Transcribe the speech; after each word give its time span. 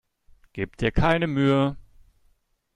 Gib 0.53 0.77
dir 0.77 0.89
keine 0.91 1.27
Mühe! 1.27 1.77